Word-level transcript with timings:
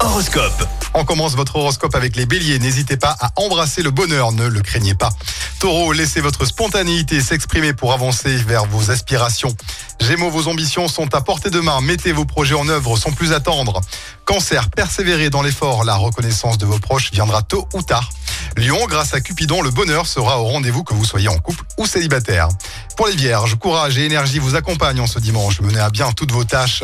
Horoscope. 0.00 0.68
On 0.94 1.04
commence 1.04 1.36
votre 1.36 1.54
horoscope 1.54 1.94
avec 1.94 2.16
les 2.16 2.26
béliers. 2.26 2.58
N'hésitez 2.58 2.96
pas 2.96 3.14
à 3.20 3.30
embrasser 3.36 3.80
le 3.80 3.92
bonheur, 3.92 4.32
ne 4.32 4.48
le 4.48 4.60
craignez 4.60 4.94
pas. 4.94 5.10
Taureau, 5.60 5.92
laissez 5.92 6.20
votre 6.20 6.44
spontanéité 6.46 7.20
s'exprimer 7.20 7.72
pour 7.72 7.92
avancer 7.92 8.36
vers 8.38 8.66
vos 8.66 8.90
aspirations. 8.90 9.54
Gémeaux, 10.00 10.30
vos 10.30 10.48
ambitions 10.48 10.88
sont 10.88 11.14
à 11.14 11.20
portée 11.20 11.50
de 11.50 11.60
main. 11.60 11.80
Mettez 11.80 12.10
vos 12.10 12.24
projets 12.24 12.56
en 12.56 12.68
œuvre 12.68 12.96
sans 12.96 13.12
plus 13.12 13.32
attendre. 13.32 13.80
Cancer, 14.24 14.68
persévérez 14.70 15.30
dans 15.30 15.42
l'effort. 15.42 15.84
La 15.84 15.94
reconnaissance 15.94 16.58
de 16.58 16.66
vos 16.66 16.80
proches 16.80 17.12
viendra 17.12 17.42
tôt 17.42 17.68
ou 17.72 17.82
tard. 17.82 18.10
Lion, 18.56 18.86
grâce 18.88 19.14
à 19.14 19.20
Cupidon, 19.20 19.62
le 19.62 19.70
bonheur 19.70 20.06
sera 20.06 20.40
au 20.40 20.44
rendez-vous 20.46 20.82
que 20.82 20.94
vous 20.94 21.04
soyez 21.04 21.28
en 21.28 21.38
couple 21.38 21.62
ou 21.78 21.86
célibataire. 21.86 22.48
Pour 22.96 23.06
les 23.06 23.14
vierges, 23.14 23.56
courage 23.56 23.98
et 23.98 24.04
énergie 24.06 24.38
vous 24.38 24.56
accompagnent 24.56 25.00
en 25.00 25.06
ce 25.06 25.18
dimanche. 25.18 25.60
Menez 25.60 25.78
à 25.78 25.90
bien 25.90 26.10
toutes 26.12 26.32
vos 26.32 26.44
tâches. 26.44 26.82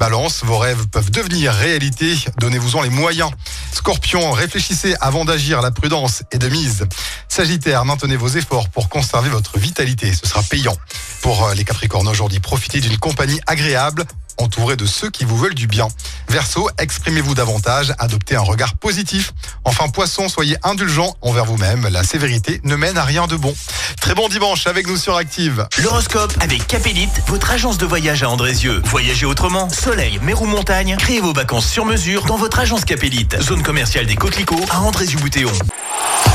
Balance, 0.00 0.44
vos 0.44 0.56
rêves 0.56 0.88
peuvent 0.88 1.10
devenir 1.10 1.52
réalité. 1.52 2.16
Donnez-vous-en 2.38 2.80
les 2.80 2.88
moyens. 2.88 3.30
Scorpion, 3.70 4.32
réfléchissez 4.32 4.96
avant 4.98 5.26
d'agir. 5.26 5.60
La 5.60 5.70
prudence 5.70 6.22
est 6.30 6.38
de 6.38 6.48
mise. 6.48 6.86
Sagittaire, 7.28 7.84
maintenez 7.84 8.16
vos 8.16 8.28
efforts 8.28 8.70
pour 8.70 8.88
conserver 8.88 9.28
votre 9.28 9.58
vitalité. 9.58 10.10
Ce 10.14 10.26
sera 10.26 10.42
payant. 10.42 10.74
Pour 11.20 11.44
euh, 11.44 11.54
les 11.54 11.64
Capricornes 11.64 12.08
aujourd'hui, 12.08 12.40
profitez 12.40 12.80
d'une 12.80 12.96
compagnie 12.96 13.40
agréable 13.46 14.06
entouré 14.40 14.76
de 14.76 14.86
ceux 14.86 15.10
qui 15.10 15.24
vous 15.24 15.36
veulent 15.36 15.54
du 15.54 15.66
bien. 15.66 15.88
Verseau, 16.28 16.68
exprimez-vous 16.78 17.34
davantage, 17.34 17.94
adoptez 17.98 18.36
un 18.36 18.40
regard 18.40 18.74
positif. 18.74 19.32
Enfin, 19.64 19.88
poisson, 19.88 20.28
soyez 20.28 20.56
indulgent 20.62 21.14
envers 21.20 21.44
vous-même. 21.44 21.88
La 21.88 22.02
sévérité 22.02 22.60
ne 22.64 22.76
mène 22.76 22.98
à 22.98 23.04
rien 23.04 23.26
de 23.26 23.36
bon. 23.36 23.54
Très 24.00 24.14
bon 24.14 24.28
dimanche 24.28 24.66
avec 24.66 24.86
nous 24.86 24.96
sur 24.96 25.16
Active. 25.16 25.66
L'horoscope 25.78 26.32
avec 26.40 26.66
Capélite, 26.66 27.22
votre 27.26 27.50
agence 27.50 27.78
de 27.78 27.86
voyage 27.86 28.22
à 28.22 28.30
Andrézieux. 28.30 28.80
Voyagez 28.84 29.26
autrement, 29.26 29.68
soleil, 29.68 30.18
mer 30.22 30.40
ou 30.42 30.46
montagne, 30.46 30.96
créez 30.98 31.20
vos 31.20 31.32
vacances 31.32 31.66
sur 31.66 31.84
mesure 31.84 32.24
dans 32.24 32.36
votre 32.36 32.58
agence 32.58 32.84
Capélite. 32.84 33.40
Zone 33.40 33.62
commerciale 33.62 34.06
des 34.06 34.16
Coquelicots 34.16 34.64
à 34.70 34.80
Andrézieux-Boutéon. 34.80 35.52